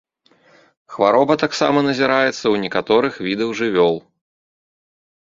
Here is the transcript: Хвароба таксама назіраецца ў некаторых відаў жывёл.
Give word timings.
Хвароба 0.93 1.33
таксама 1.43 1.85
назіраецца 1.89 2.31
ў 2.31 2.55
некаторых 2.65 3.13
відаў 3.29 3.49
жывёл. 3.63 3.95